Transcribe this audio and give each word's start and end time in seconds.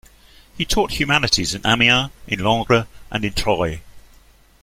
He 0.57 0.65
taught 0.65 0.93
humanities 0.93 1.53
in 1.53 1.61
Amiens, 1.63 2.09
in 2.25 2.39
Langres, 2.43 2.87
and 3.11 3.23
in 3.23 3.33
Troyes. 3.33 3.81